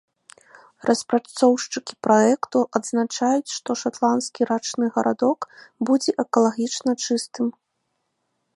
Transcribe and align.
Распрацоўшчыкі 0.89 1.93
праекту 2.07 2.59
адзначаюць, 2.79 3.53
што 3.57 3.69
шатландскі 3.81 4.41
рачны 4.51 4.85
гарадок 4.95 5.39
будзе 5.91 6.11
экалагічна 6.25 6.91
чыстым. 7.05 7.47